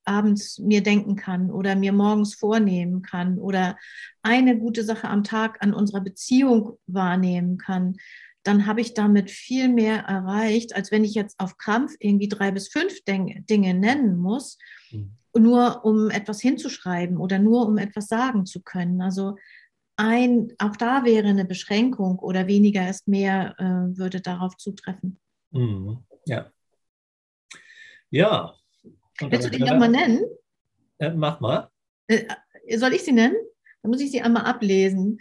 [0.06, 3.78] abends mir denken kann oder mir morgens vornehmen kann oder
[4.24, 7.98] eine gute Sache am Tag an unserer Beziehung wahrnehmen kann,
[8.44, 12.52] dann habe ich damit viel mehr erreicht, als wenn ich jetzt auf Krampf irgendwie drei
[12.52, 14.58] bis fünf Dinge nennen muss.
[14.92, 19.02] Mhm nur um etwas hinzuschreiben oder nur um etwas sagen zu können.
[19.02, 19.38] Also
[19.96, 25.20] ein, auch da wäre eine Beschränkung oder weniger ist mehr, äh, würde darauf zutreffen.
[25.52, 26.04] Mhm.
[26.26, 26.52] Ja.
[28.10, 28.56] Ja.
[29.20, 30.24] Willst du die nochmal nennen?
[30.98, 31.70] Äh, mach mal.
[32.08, 32.26] Äh,
[32.78, 33.36] soll ich sie nennen?
[33.82, 35.20] Dann muss ich sie einmal ablesen.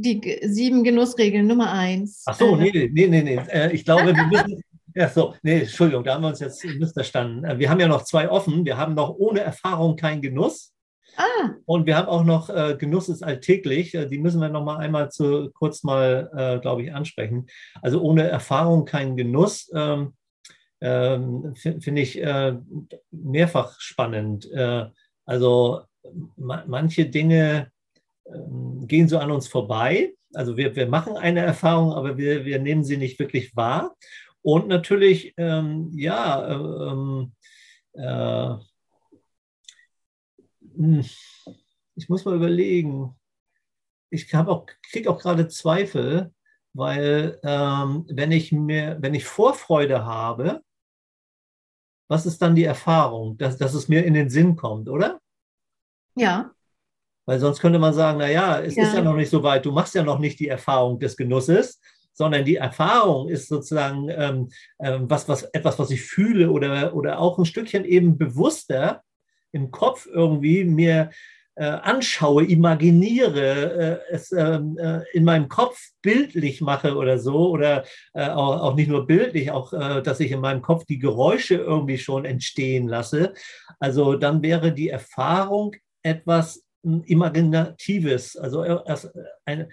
[0.00, 2.22] Die sieben Genussregeln Nummer eins.
[2.26, 3.40] Ach so, äh, nee, nee, nee, nee.
[3.50, 4.62] Äh, ich glaube, wir müssen,
[4.94, 7.44] ja, so, nee, Entschuldigung, da haben wir uns jetzt missverstanden.
[7.44, 8.64] Äh, wir haben ja noch zwei offen.
[8.64, 10.72] Wir haben noch ohne Erfahrung kein Genuss.
[11.16, 11.50] Ah.
[11.66, 13.90] Und wir haben auch noch äh, Genuss ist alltäglich.
[13.92, 17.46] Die müssen wir noch mal einmal zu, kurz mal, äh, glaube ich, ansprechen.
[17.82, 19.70] Also ohne Erfahrung kein Genuss.
[19.74, 20.14] Ähm,
[20.80, 22.54] ähm, Finde ich äh,
[23.10, 24.48] mehrfach spannend.
[25.26, 25.82] Also
[26.36, 27.70] ma manche Dinge
[28.86, 30.14] gehen so an uns vorbei.
[30.34, 33.96] Also wir, wir machen eine Erfahrung, aber wir, wir nehmen sie nicht wirklich wahr.
[34.42, 37.32] Und natürlich, ähm, ja, ähm,
[37.94, 38.56] äh,
[40.76, 41.04] hm,
[41.96, 43.14] ich muss mal überlegen.
[44.10, 46.32] Ich auch, kriege auch gerade Zweifel,
[46.72, 50.62] weil ähm, wenn ich mir, wenn ich Vorfreude habe,
[52.08, 55.20] was ist dann die Erfahrung, dass, dass es mir in den Sinn kommt, oder?
[56.14, 56.54] Ja.
[57.28, 58.84] Weil sonst könnte man sagen, naja, es ja.
[58.84, 61.78] ist ja noch nicht so weit, du machst ja noch nicht die Erfahrung des Genusses,
[62.14, 64.48] sondern die Erfahrung ist sozusagen ähm,
[64.80, 69.02] ähm, was, was, etwas, was ich fühle oder, oder auch ein Stückchen eben bewusster
[69.52, 71.10] im Kopf irgendwie mir
[71.56, 77.84] äh, anschaue, imaginiere, äh, es ähm, äh, in meinem Kopf bildlich mache oder so, oder
[78.14, 81.56] äh, auch, auch, nicht nur bildlich, auch, äh, dass ich in meinem Kopf die Geräusche
[81.56, 83.34] irgendwie schon entstehen lasse.
[83.80, 88.78] Also dann wäre die Erfahrung etwas Imaginatives, also äh,
[89.44, 89.68] eine,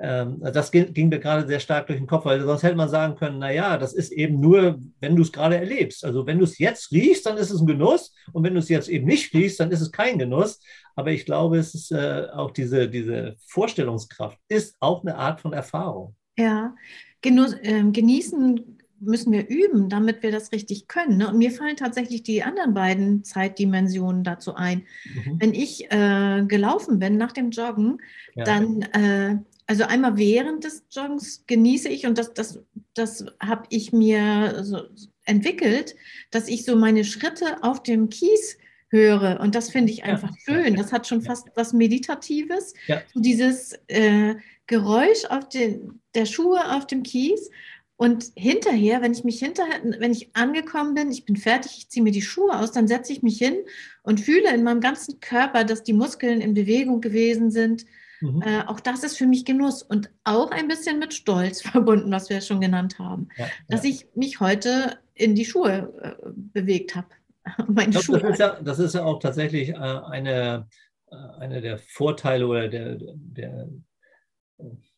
[0.00, 3.16] ähm, das ging mir gerade sehr stark durch den Kopf, weil sonst hätte man sagen
[3.16, 6.04] können, naja, das ist eben nur, wenn du es gerade erlebst.
[6.04, 8.68] Also wenn du es jetzt riechst, dann ist es ein Genuss und wenn du es
[8.68, 10.60] jetzt eben nicht riechst, dann ist es kein Genuss.
[10.94, 15.52] Aber ich glaube, es ist äh, auch diese, diese Vorstellungskraft, ist auch eine Art von
[15.52, 16.14] Erfahrung.
[16.36, 16.74] Ja,
[17.20, 21.18] Genuss, äh, genießen müssen wir üben, damit wir das richtig können.
[21.18, 21.28] Ne?
[21.28, 24.86] Und mir fallen tatsächlich die anderen beiden Zeitdimensionen dazu ein.
[25.14, 25.36] Mhm.
[25.40, 27.98] Wenn ich äh, gelaufen bin nach dem Joggen,
[28.34, 28.44] ja.
[28.44, 32.60] dann äh, also einmal während des Joggens genieße ich und das, das,
[32.94, 34.82] das habe ich mir so
[35.26, 35.94] entwickelt,
[36.30, 38.56] dass ich so meine Schritte auf dem Kies
[38.88, 40.54] höre und das finde ich einfach ja.
[40.54, 40.76] schön.
[40.76, 42.72] Das hat schon fast was Meditatives.
[42.86, 43.02] Ja.
[43.12, 47.50] So dieses äh, Geräusch auf den, der Schuhe auf dem Kies
[47.98, 52.02] und hinterher, wenn ich mich hinterher, wenn ich angekommen bin, ich bin fertig, ich ziehe
[52.02, 53.56] mir die Schuhe aus, dann setze ich mich hin
[54.02, 57.84] und fühle in meinem ganzen Körper, dass die Muskeln in Bewegung gewesen sind
[58.20, 58.42] Mhm.
[58.42, 62.28] Äh, auch das ist für mich Genuss und auch ein bisschen mit Stolz verbunden, was
[62.30, 63.90] wir schon genannt haben, ja, dass ja.
[63.90, 67.08] ich mich heute in die Schuhe äh, bewegt habe.
[67.68, 68.20] Meine glaub, Schuhe.
[68.20, 70.66] Das, ist ja, das ist ja auch tatsächlich äh, eine,
[71.10, 73.68] äh, eine der Vorteile oder der, der,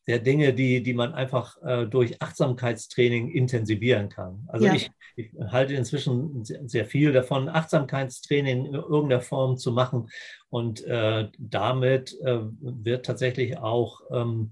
[0.07, 4.47] der Dinge, die, die man einfach äh, durch Achtsamkeitstraining intensivieren kann.
[4.47, 4.73] Also ja.
[4.73, 10.09] ich, ich, halte inzwischen sehr, sehr, viel davon, Achtsamkeitstraining in irgendeiner Form zu machen.
[10.49, 14.51] Und äh, damit äh, wird tatsächlich auch ähm,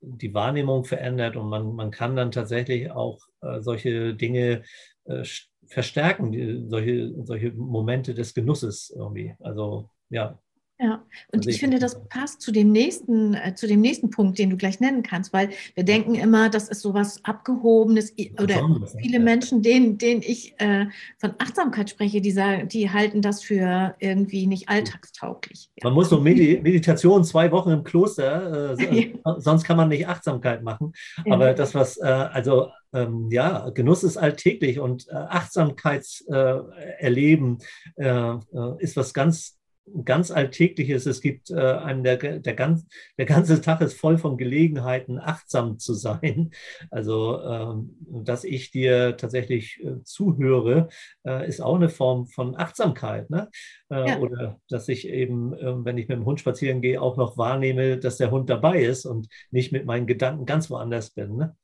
[0.00, 4.62] die Wahrnehmung verändert und man, man kann dann tatsächlich auch äh, solche Dinge
[5.04, 5.24] äh,
[5.66, 9.34] verstärken, die, solche, solche Momente des Genusses irgendwie.
[9.40, 10.38] Also ja,
[10.82, 14.38] Ja, und also ich, finde, das passt zu dem nächsten, äh, zu dem nächsten Punkt,
[14.38, 18.66] den du gleich nennen kannst, weil wir denken immer, das ist sowas Abgehobenes oder
[18.98, 19.18] viele ja.
[19.18, 20.86] Menschen, denen, denen ich äh,
[21.18, 25.68] von Achtsamkeit spreche, die sagen, die halten das für irgendwie nicht alltagstauglich.
[25.82, 29.38] Man muss so Medi Meditation zwei Wochen im Kloster, äh, ja.
[29.38, 30.94] sonst kann man nicht Achtsamkeit machen.
[31.28, 37.58] Aber das, was, äh, also ähm, ja, Genuss ist alltäglich und äh, Achtsamkeitserleben
[37.96, 38.36] äh,
[38.78, 39.59] ist was ganz
[40.04, 41.06] ganz Alltägliches.
[41.06, 42.86] Es gibt äh, einen, der, der, ganz,
[43.18, 46.50] der ganze Tag ist voll von Gelegenheiten, achtsam zu sein.
[46.90, 50.88] Also, ähm, dass ich dir tatsächlich äh, zuhöre,
[51.26, 53.30] äh, ist auch eine Form von Achtsamkeit.
[53.30, 53.48] Ne?
[53.90, 54.18] Äh, ja.
[54.18, 57.98] Oder dass ich eben, ähm, wenn ich mit dem Hund spazieren gehe, auch noch wahrnehme,
[57.98, 61.36] dass der Hund dabei ist und nicht mit meinen Gedanken ganz woanders bin.
[61.36, 61.56] Ne?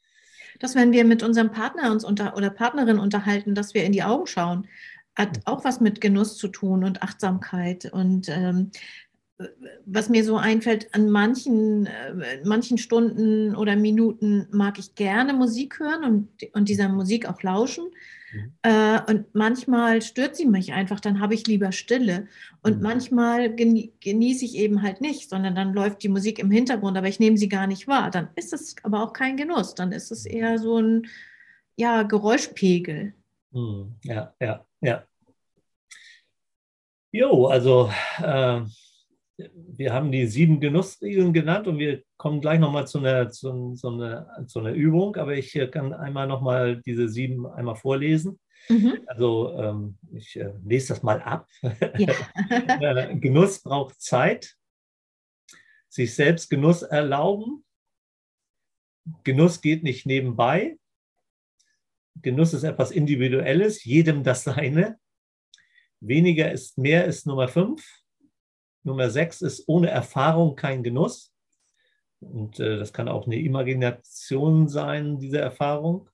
[0.59, 4.03] Dass wenn wir mit unserem Partner uns unter oder Partnerin unterhalten, dass wir in die
[4.03, 4.67] Augen schauen
[5.17, 7.91] hat auch was mit Genuss zu tun und Achtsamkeit.
[7.93, 8.71] Und ähm,
[9.85, 15.79] was mir so einfällt, an manchen, äh, manchen Stunden oder Minuten mag ich gerne Musik
[15.79, 17.85] hören und, und dieser Musik auch lauschen.
[18.33, 18.53] Mhm.
[18.63, 22.29] Äh, und manchmal stört sie mich einfach, dann habe ich lieber Stille.
[22.63, 22.83] Und mhm.
[22.83, 27.21] manchmal genieße ich eben halt nicht, sondern dann läuft die Musik im Hintergrund, aber ich
[27.21, 28.11] nehme sie gar nicht wahr.
[28.11, 31.07] Dann ist es aber auch kein Genuss, dann ist es eher so ein
[31.77, 33.13] ja, Geräuschpegel.
[33.53, 33.97] Mhm.
[34.03, 34.65] Ja, ja.
[34.87, 35.05] Ja.
[37.11, 38.61] Jo, also äh,
[39.37, 43.89] wir haben die sieben Genussregeln genannt und wir kommen gleich nochmal zu einer, zu, so
[43.89, 48.39] einer, zu einer Übung, aber ich äh, kann einmal nochmal diese sieben einmal vorlesen.
[48.69, 49.01] Mhm.
[49.07, 51.49] Also ähm, ich äh, lese das mal ab.
[51.99, 52.15] Ja.
[52.81, 54.55] Äh, Genuss braucht Zeit,
[55.89, 57.65] sich selbst Genuss erlauben.
[59.25, 60.79] Genuss geht nicht nebenbei.
[62.23, 64.99] Genuss ist etwas Individuelles, jedem das Seine.
[66.01, 67.85] Weniger ist mehr ist Nummer fünf.
[68.83, 71.33] Nummer sechs ist ohne Erfahrung kein Genuss.
[72.21, 76.09] Und äh, das kann auch eine Imagination sein, diese Erfahrung.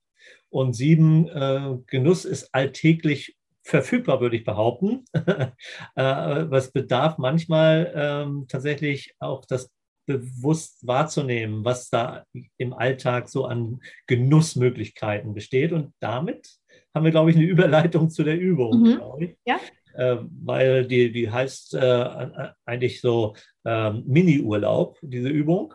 [0.49, 5.05] Und sieben, äh, Genuss ist alltäglich verfügbar, würde ich behaupten.
[5.15, 5.53] äh,
[5.97, 9.71] was bedarf manchmal ähm, tatsächlich auch das
[10.07, 12.25] bewusst wahrzunehmen, was da
[12.57, 15.73] im Alltag so an Genussmöglichkeiten besteht.
[15.73, 16.51] Und damit
[16.95, 18.97] haben wir, glaube ich, eine Überleitung zu der Übung, mhm.
[18.97, 19.37] glaube ich.
[19.45, 19.61] Ja.
[19.95, 23.35] Äh, weil die, die heißt äh, eigentlich so
[23.65, 25.75] äh, Mini-Urlaub, diese Übung.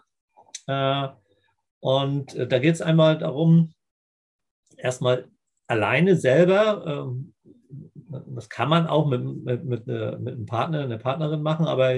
[0.67, 1.07] Äh,
[1.79, 3.73] und äh, da geht es einmal darum,
[4.75, 5.27] erstmal
[5.67, 7.33] alleine selber, ähm,
[8.09, 11.93] das kann man auch mit, mit, mit, eine, mit einem Partner, einer Partnerin machen, aber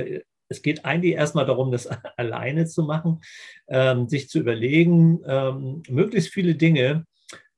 [0.50, 3.22] es geht eigentlich erstmal darum, das alleine zu machen,
[3.68, 7.06] ähm, sich zu überlegen, ähm, möglichst viele Dinge,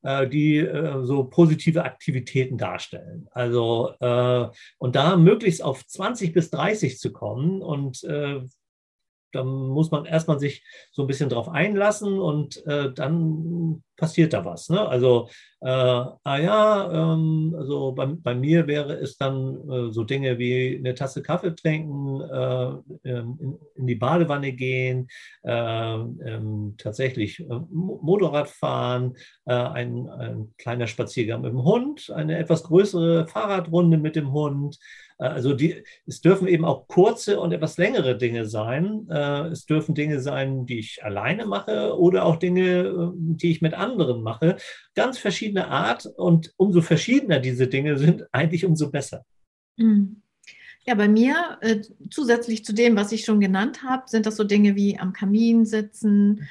[0.03, 3.27] äh, die äh, so positive Aktivitäten darstellen.
[3.31, 8.03] Also äh, und da möglichst auf 20 bis 30 zu kommen und
[9.31, 14.43] dann muss man erstmal sich so ein bisschen drauf einlassen und äh, dann passiert da
[14.43, 14.67] was.
[14.69, 14.85] Ne?
[14.85, 15.29] Also,
[15.61, 20.75] äh, ah ja, ähm, also bei, bei, mir wäre es dann äh, so Dinge wie
[20.75, 25.07] eine Tasse Kaffee trinken, äh, ähm, in, in, die Badewanne gehen,
[25.43, 29.15] äh, ähm, tatsächlich äh, Motorrad fahren,
[29.45, 34.77] ein, ein kleiner Spaziergang mit dem Hund, eine etwas größere Fahrradrunde mit dem Hund,
[35.21, 39.07] also die, es dürfen eben auch kurze und etwas längere Dinge sein.
[39.09, 43.61] Äh, es dürfen Dinge sein, die ich alleine mache oder auch Dinge, äh, die ich
[43.61, 44.57] mit anderen mache.
[44.95, 49.23] Ganz verschiedene Art und umso verschiedener diese Dinge sind, eigentlich umso besser.
[49.77, 50.21] Mhm.
[50.87, 54.43] Ja, bei mir, äh, zusätzlich zu dem, was ich schon genannt habe, sind das so
[54.43, 56.47] Dinge wie am Kamin sitzen,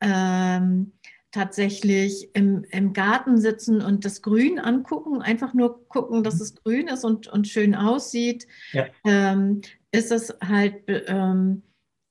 [0.00, 0.92] ähm,
[1.30, 6.88] tatsächlich im, im Garten sitzen und das Grün angucken, einfach nur gucken, dass es grün
[6.88, 8.86] ist und, und schön aussieht, ja.
[9.04, 9.60] ähm,
[9.92, 11.62] ist es halt ähm,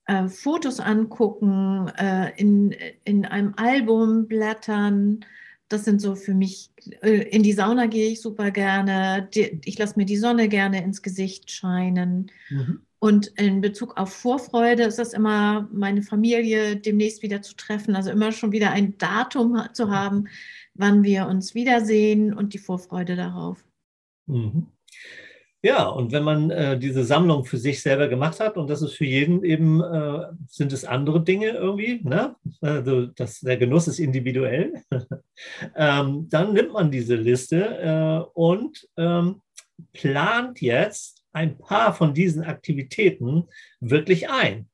[0.06, 5.26] äh, Fotos angucken, äh, in, in einem Album blättern.
[5.70, 6.70] Das sind so für mich,
[7.02, 10.84] äh, in die Sauna gehe ich super gerne, die, ich lasse mir die Sonne gerne
[10.84, 12.32] ins Gesicht scheinen.
[12.50, 12.82] Mhm.
[13.06, 18.10] Und in Bezug auf Vorfreude ist das immer, meine Familie demnächst wieder zu treffen, also
[18.10, 20.28] immer schon wieder ein Datum zu haben,
[20.74, 23.64] wann wir uns wiedersehen und die Vorfreude darauf.
[24.26, 24.66] Mhm.
[25.62, 28.96] Ja, und wenn man äh, diese Sammlung für sich selber gemacht hat, und das ist
[28.96, 32.36] für jeden eben, äh, sind es andere Dinge irgendwie, ne?
[32.60, 34.82] also das, der Genuss ist individuell,
[35.76, 39.44] ähm, dann nimmt man diese Liste äh, und ähm,
[39.94, 43.50] plant jetzt ein paar von diesen Aktivitäten
[43.82, 44.70] wirklich ein.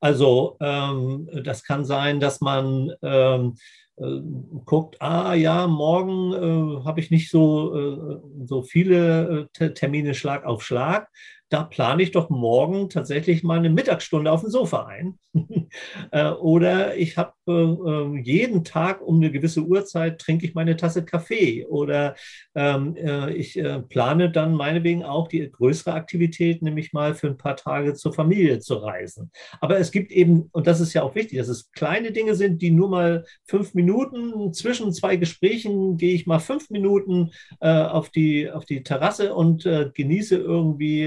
[0.00, 3.56] Also ähm, das kann sein, dass man ähm,
[3.96, 4.20] äh,
[4.64, 10.44] guckt, ah ja, morgen äh, habe ich nicht so, äh, so viele äh, Termine Schlag
[10.44, 11.08] auf Schlag.
[11.48, 15.18] Da plane ich doch morgen tatsächlich mal eine Mittagsstunde auf dem Sofa ein.
[16.12, 20.76] Äh, oder ich habe äh, ähm, jeden Tag um eine gewisse Uhrzeit trinke ich meine
[20.76, 21.66] Tasse Kaffee.
[21.66, 22.14] Oder
[22.54, 27.36] ähm, äh, ich äh, plane dann meinetwegen auch die größere Aktivität, nämlich mal für ein
[27.36, 29.30] paar Tage zur Familie zu reisen.
[29.60, 32.62] Aber es gibt eben, und das ist ja auch wichtig, dass es kleine Dinge sind,
[32.62, 37.30] die nur mal fünf Minuten zwischen zwei Gesprächen gehe ich mal fünf Minuten
[37.60, 41.06] äh, auf, die, auf die Terrasse und äh, genieße irgendwie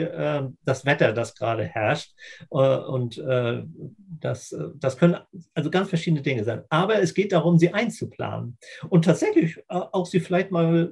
[0.65, 2.13] das Wetter, das gerade herrscht.
[2.49, 3.21] und
[4.19, 5.17] das, das können
[5.53, 6.63] also ganz verschiedene Dinge sein.
[6.69, 8.57] Aber es geht darum, sie einzuplanen.
[8.89, 10.91] Und tatsächlich äh, auch sie vielleicht mal,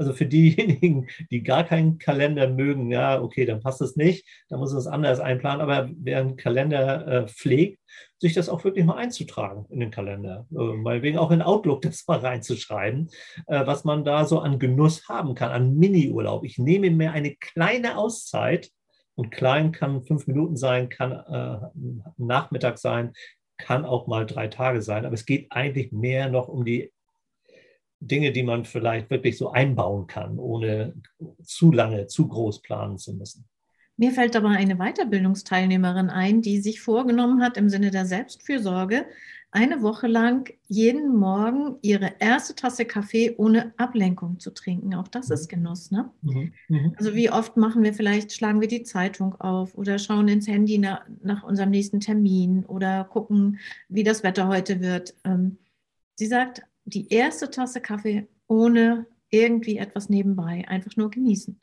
[0.00, 4.58] also für diejenigen, die gar keinen Kalender mögen, ja, okay, dann passt es nicht, dann
[4.58, 5.60] muss man es anders einplanen.
[5.60, 7.78] Aber wer einen Kalender äh, pflegt,
[8.18, 10.46] sich das auch wirklich mal einzutragen in den Kalender.
[10.52, 13.10] Äh, mal wegen auch in Outlook das mal reinzuschreiben,
[13.46, 16.44] äh, was man da so an Genuss haben kann, an Mini-Urlaub.
[16.44, 18.70] Ich nehme mir eine kleine Auszeit
[19.16, 21.58] und klein kann fünf Minuten sein, kann äh,
[22.16, 23.12] Nachmittag sein,
[23.58, 25.04] kann auch mal drei Tage sein.
[25.04, 26.90] Aber es geht eigentlich mehr noch um die
[28.00, 30.94] Dinge, die man vielleicht wirklich so einbauen kann, ohne
[31.42, 33.44] zu lange, zu groß planen zu müssen.
[33.96, 39.04] Mir fällt aber eine Weiterbildungsteilnehmerin ein, die sich vorgenommen hat, im Sinne der Selbstfürsorge
[39.52, 44.94] eine Woche lang jeden Morgen ihre erste Tasse Kaffee ohne Ablenkung zu trinken.
[44.94, 45.34] Auch das mhm.
[45.34, 46.10] ist Genuss, ne?
[46.22, 46.52] Mhm.
[46.68, 46.94] Mhm.
[46.96, 50.78] Also wie oft machen wir vielleicht, schlagen wir die Zeitung auf oder schauen ins Handy
[50.78, 53.58] nach, nach unserem nächsten Termin oder gucken,
[53.88, 55.14] wie das Wetter heute wird.
[55.24, 55.58] Ähm,
[56.14, 61.60] sie sagt, die erste Tasse Kaffee ohne irgendwie etwas nebenbei, einfach nur genießen.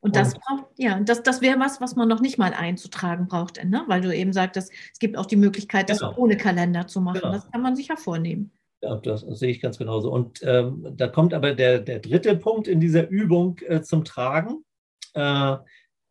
[0.00, 3.64] Und das braucht, ja, das, das wäre was, was man noch nicht mal einzutragen braucht,
[3.64, 3.84] ne?
[3.86, 6.14] weil du eben sagtest, es gibt auch die Möglichkeit, das genau.
[6.18, 7.20] ohne Kalender zu machen.
[7.22, 7.32] Genau.
[7.32, 8.52] Das kann man sich ja vornehmen.
[8.82, 10.12] Ja, das sehe ich ganz genauso.
[10.12, 14.62] Und ähm, da kommt aber der, der dritte Punkt in dieser Übung äh, zum Tragen,
[15.14, 15.56] äh,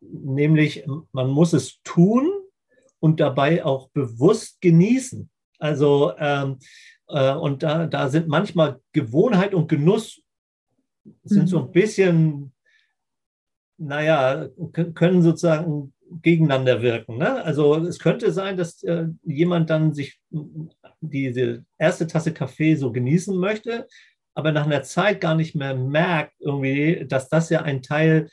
[0.00, 2.28] nämlich man muss es tun
[2.98, 5.30] und dabei auch bewusst genießen.
[5.60, 6.64] Also, ähm, äh,
[7.06, 10.22] und da, da sind manchmal Gewohnheit und Genuss
[11.22, 11.46] sind mhm.
[11.48, 12.54] so ein bisschen
[13.76, 14.48] naja,
[14.94, 17.18] können sozusagen gegeneinander wirken.
[17.18, 17.42] Ne?
[17.42, 20.20] Also es könnte sein, dass äh, jemand dann sich
[21.00, 23.88] diese erste Tasse Kaffee so genießen möchte,
[24.34, 28.28] aber nach einer Zeit gar nicht mehr merkt, irgendwie, dass das ja ein Teil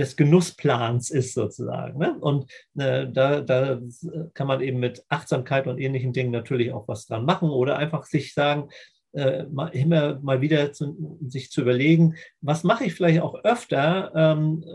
[0.00, 1.98] des Genussplans ist sozusagen.
[1.98, 2.16] Ne?
[2.18, 3.78] Und äh, da, da
[4.32, 8.06] kann man eben mit Achtsamkeit und ähnlichen Dingen natürlich auch was dran machen oder einfach
[8.06, 8.70] sich sagen,
[9.12, 14.64] äh, immer mal wieder zu, sich zu überlegen, was mache ich vielleicht auch öfter, ähm,
[14.66, 14.74] äh,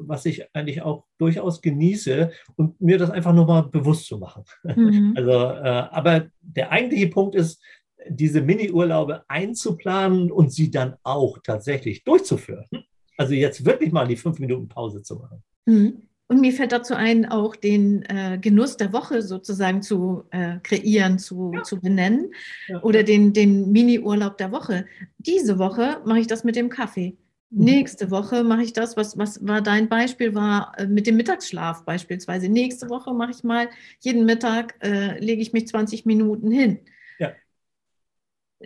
[0.00, 4.44] was ich eigentlich auch durchaus genieße und mir das einfach nur mal bewusst zu machen.
[4.64, 5.14] Mhm.
[5.16, 7.62] Also, äh, aber der eigentliche Punkt ist,
[8.08, 12.66] diese Mini-Urlaube einzuplanen und sie dann auch tatsächlich durchzuführen.
[13.16, 15.42] Also jetzt wirklich mal die fünf Minuten Pause zu machen.
[15.66, 16.02] Mhm.
[16.26, 21.18] Und mir fällt dazu ein, auch den äh, Genuss der Woche sozusagen zu äh, kreieren,
[21.18, 21.62] zu, ja.
[21.62, 22.32] zu benennen
[22.66, 22.82] ja.
[22.82, 24.86] oder den, den Mini-Urlaub der Woche.
[25.18, 27.18] Diese Woche mache ich das mit dem Kaffee.
[27.50, 27.64] Mhm.
[27.64, 31.84] Nächste Woche mache ich das, was, was war dein Beispiel, war äh, mit dem Mittagsschlaf
[31.84, 32.48] beispielsweise.
[32.48, 33.68] Nächste Woche mache ich mal,
[34.00, 36.78] jeden Mittag äh, lege ich mich 20 Minuten hin.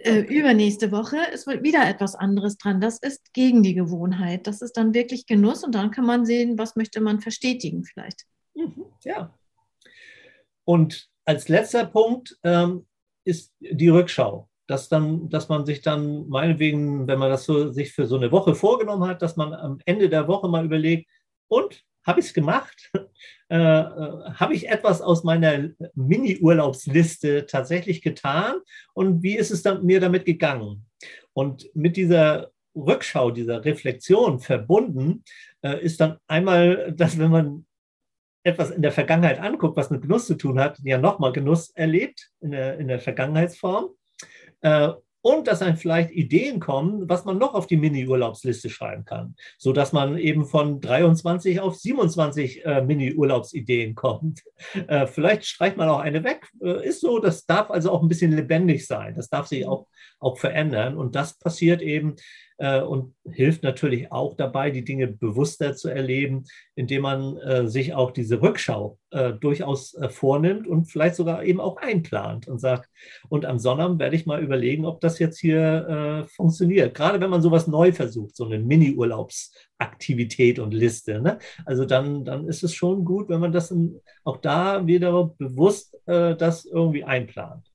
[0.04, 2.80] Äh, übernächste Woche ist wieder etwas anderes dran.
[2.80, 4.46] Das ist gegen die Gewohnheit.
[4.46, 8.24] Das ist dann wirklich Genuss und dann kann man sehen, was möchte man verstetigen vielleicht.
[8.54, 9.34] Mhm, ja.
[10.64, 12.86] Und als letzter Punkt ähm,
[13.24, 14.48] ist die Rückschau.
[14.66, 18.30] Dass, dann, dass man sich dann meinetwegen, wenn man das so, sich für so eine
[18.30, 21.08] Woche vorgenommen hat, dass man am Ende der Woche mal überlegt,
[21.48, 22.90] und habe ich es gemacht?
[23.50, 28.56] Äh, äh, habe ich etwas aus meiner Mini-Urlaubsliste tatsächlich getan?
[28.92, 30.86] Und wie ist es dann, mir damit gegangen?
[31.32, 35.24] Und mit dieser Rückschau, dieser Reflexion verbunden,
[35.62, 37.66] äh, ist dann einmal, dass wenn man
[38.42, 42.30] etwas in der Vergangenheit anguckt, was mit Genuss zu tun hat, ja nochmal Genuss erlebt
[42.40, 43.90] in der, in der Vergangenheitsform.
[45.28, 49.92] Und dass dann vielleicht Ideen kommen, was man noch auf die Mini-Urlaubsliste schreiben kann, sodass
[49.92, 54.42] man eben von 23 auf 27 äh, Mini-Urlaubsideen kommt.
[54.86, 56.48] Äh, vielleicht streicht man auch eine weg.
[56.62, 59.14] Äh, ist so, das darf also auch ein bisschen lebendig sein.
[59.14, 59.86] Das darf sich auch,
[60.18, 60.96] auch verändern.
[60.96, 62.16] Und das passiert eben
[62.58, 66.44] äh, und hilft natürlich auch dabei, die Dinge bewusster zu erleben,
[66.74, 71.60] indem man äh, sich auch diese Rückschau äh, durchaus äh, vornimmt und vielleicht sogar eben
[71.60, 72.88] auch einplant und sagt,
[73.28, 76.94] und am Sonnabend werde ich mal überlegen, ob das jetzt hier äh, funktioniert.
[76.94, 81.20] Gerade wenn man sowas neu versucht, so eine Mini-Urlaubsaktivität und Liste.
[81.20, 81.38] Ne?
[81.64, 85.96] Also dann, dann ist es schon gut, wenn man das in, auch da wieder bewusst
[86.06, 87.68] äh, das irgendwie einplant.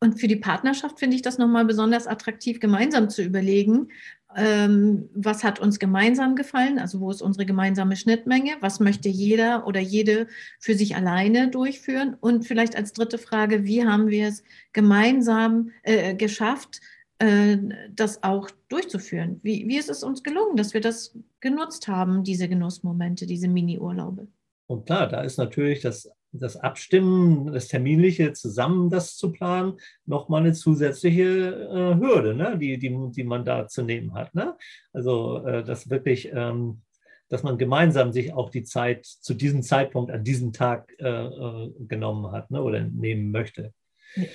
[0.00, 3.88] Und für die Partnerschaft finde ich das nochmal besonders attraktiv, gemeinsam zu überlegen,
[4.36, 9.66] ähm, was hat uns gemeinsam gefallen, also wo ist unsere gemeinsame Schnittmenge, was möchte jeder
[9.66, 10.26] oder jede
[10.60, 16.14] für sich alleine durchführen und vielleicht als dritte Frage, wie haben wir es gemeinsam äh,
[16.14, 16.80] geschafft,
[17.18, 17.56] äh,
[17.90, 19.40] das auch durchzuführen?
[19.42, 24.28] Wie, wie ist es uns gelungen, dass wir das genutzt haben, diese Genussmomente, diese Mini-Urlaube?
[24.66, 30.42] Und klar, da ist natürlich das das Abstimmen, das Terminliche zusammen das zu planen, nochmal
[30.42, 32.58] eine zusätzliche äh, Hürde, ne?
[32.58, 34.34] die, die, die man da zu nehmen hat.
[34.34, 34.56] Ne?
[34.92, 36.82] Also äh, das wirklich, ähm,
[37.28, 41.72] dass man gemeinsam sich auch die Zeit zu diesem Zeitpunkt an diesem Tag äh, äh
[41.80, 42.62] genommen hat ne?
[42.62, 43.72] oder nehmen möchte.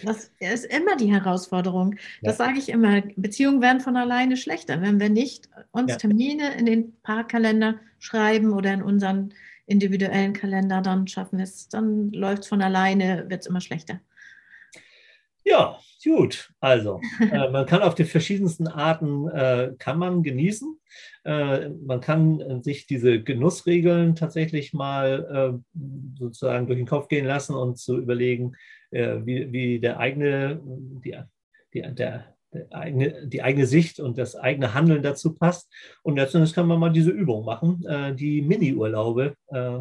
[0.04, 1.96] Das ist immer die Herausforderung.
[2.22, 2.46] Das ja.
[2.46, 3.02] sage ich immer.
[3.16, 5.98] Beziehungen werden von alleine schlechter, wenn wir nicht uns ja.
[5.98, 9.34] Termine in den Parkkalender schreiben oder in unseren
[9.74, 14.00] individuellen Kalender, dann schaffen wir es, dann läuft es von alleine, wird es immer schlechter.
[15.46, 16.54] Ja, gut.
[16.62, 20.80] Also, äh, man kann auf die verschiedensten Arten äh, kann man genießen.
[21.26, 25.80] Äh, man kann sich diese Genussregeln tatsächlich mal äh,
[26.18, 28.54] sozusagen durch den Kopf gehen lassen und zu überlegen,
[28.92, 31.18] äh, wie, wie der eigene, die,
[31.74, 32.33] die, der
[32.72, 35.72] eigene, die eigene Sicht und das eigene Handeln dazu passt.
[36.02, 39.36] Und letztendlich kann man mal diese Übung machen, äh, die Mini-Urlaube.
[39.48, 39.80] Äh,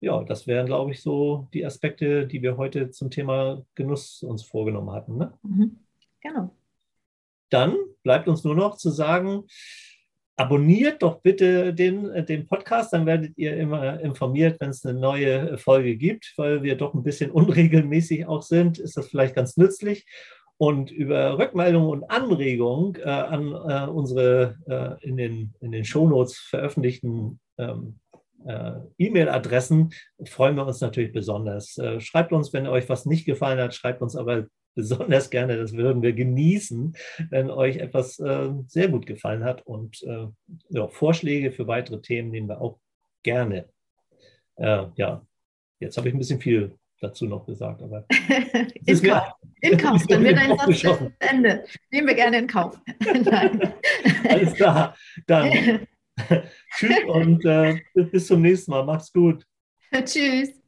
[0.00, 4.42] ja, das wären, glaube ich, so die Aspekte, die wir heute zum Thema Genuss uns
[4.42, 5.16] vorgenommen hatten.
[5.16, 5.32] Ne?
[5.42, 5.78] Mhm.
[6.20, 6.54] Genau.
[7.50, 9.44] Dann bleibt uns nur noch zu sagen,
[10.36, 14.98] abonniert doch bitte den, äh, den Podcast, dann werdet ihr immer informiert, wenn es eine
[14.98, 19.56] neue Folge gibt, weil wir doch ein bisschen unregelmäßig auch sind, ist das vielleicht ganz
[19.56, 20.06] nützlich.
[20.56, 26.38] Und über Rückmeldungen und Anregungen äh, an äh, unsere äh, in den, in den Shownotes
[26.38, 27.98] veröffentlichten ähm,
[28.46, 29.92] äh, E-Mail-Adressen
[30.26, 31.78] freuen wir uns natürlich besonders.
[31.78, 35.56] Äh, schreibt uns, wenn euch was nicht gefallen hat, schreibt uns aber besonders gerne.
[35.56, 36.96] Das würden wir genießen,
[37.30, 39.64] wenn euch etwas äh, sehr gut gefallen hat.
[39.66, 40.04] Und
[40.68, 42.78] ja, Vorschläge für weitere Themen nehmen wir auch
[43.22, 43.68] gerne.
[44.58, 45.26] ja,
[45.80, 47.82] jetzt habe ich ein bisschen viel dazu noch gesagt.
[47.82, 48.06] Aber
[48.86, 49.32] in, Kauf.
[49.60, 51.64] in Kauf, dann wird ein Satz zu Ende.
[51.90, 52.78] Nehmen wir gerne in Kauf.
[54.28, 55.86] Alles klar, dann
[56.76, 58.84] tschüss und äh, bis zum nächsten Mal.
[58.84, 59.44] Macht's gut.
[59.92, 60.63] Tschüss.